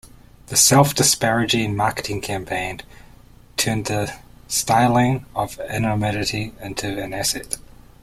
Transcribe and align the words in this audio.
This 0.47 0.63
self-disparaging 0.63 1.75
marketing 1.75 2.21
campaign 2.21 2.81
turned 3.55 3.85
the 3.85 4.11
styling 4.47 5.27
of 5.35 5.59
anonymity 5.59 6.55
into 6.59 6.99
an 6.99 7.13
asset. 7.13 7.57